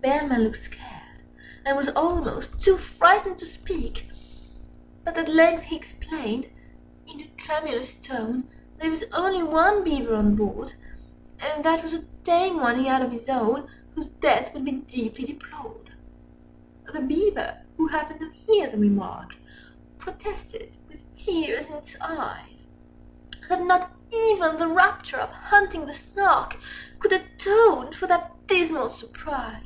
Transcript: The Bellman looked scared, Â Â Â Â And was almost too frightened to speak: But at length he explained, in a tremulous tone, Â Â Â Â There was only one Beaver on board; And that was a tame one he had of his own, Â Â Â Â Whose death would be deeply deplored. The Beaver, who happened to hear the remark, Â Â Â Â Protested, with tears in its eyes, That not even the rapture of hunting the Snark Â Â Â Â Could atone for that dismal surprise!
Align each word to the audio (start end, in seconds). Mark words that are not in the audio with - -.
The 0.00 0.06
Bellman 0.12 0.44
looked 0.44 0.58
scared, 0.58 0.84
Â 0.86 0.86
Â 0.86 0.94
Â 0.94 0.98
Â 1.00 1.42
And 1.66 1.76
was 1.76 1.88
almost 1.90 2.62
too 2.62 2.76
frightened 2.78 3.36
to 3.38 3.44
speak: 3.44 4.08
But 5.04 5.16
at 5.16 5.28
length 5.28 5.64
he 5.64 5.76
explained, 5.76 6.48
in 7.08 7.20
a 7.20 7.26
tremulous 7.36 7.94
tone, 7.94 8.42
Â 8.42 8.42
Â 8.42 8.42
Â 8.42 8.42
Â 8.42 8.80
There 8.82 8.90
was 8.92 9.04
only 9.12 9.42
one 9.42 9.82
Beaver 9.82 10.14
on 10.14 10.36
board; 10.36 10.74
And 11.40 11.64
that 11.64 11.82
was 11.82 11.92
a 11.94 12.04
tame 12.22 12.60
one 12.60 12.78
he 12.78 12.86
had 12.86 13.02
of 13.02 13.10
his 13.10 13.28
own, 13.28 13.62
Â 13.62 13.64
Â 13.64 13.64
Â 13.64 13.64
Â 13.66 13.70
Whose 13.96 14.06
death 14.06 14.54
would 14.54 14.64
be 14.64 14.70
deeply 14.70 15.24
deplored. 15.24 15.90
The 16.92 17.00
Beaver, 17.00 17.62
who 17.76 17.88
happened 17.88 18.20
to 18.20 18.30
hear 18.30 18.70
the 18.70 18.78
remark, 18.78 19.34
Â 19.34 19.36
Â 19.36 19.36
Â 19.36 19.36
Â 19.36 19.98
Protested, 19.98 20.72
with 20.88 21.16
tears 21.16 21.66
in 21.66 21.72
its 21.72 21.96
eyes, 22.00 22.68
That 23.48 23.64
not 23.64 23.90
even 24.12 24.58
the 24.60 24.68
rapture 24.68 25.18
of 25.18 25.30
hunting 25.30 25.86
the 25.86 25.92
Snark 25.92 26.54
Â 26.54 26.56
Â 26.56 26.58
Â 26.58 26.60
Â 26.60 26.98
Could 27.00 27.12
atone 27.12 27.92
for 27.92 28.06
that 28.06 28.34
dismal 28.46 28.90
surprise! 28.90 29.64